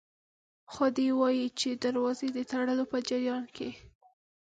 خو 0.71 0.85
دی 0.95 1.07
وايي 1.19 1.47
چې 1.59 1.69
د 1.73 1.77
دروازې 1.83 2.27
د 2.33 2.39
تړلو 2.51 2.83
په 2.91 2.97
جریان 3.07 3.43
کې 3.55 3.69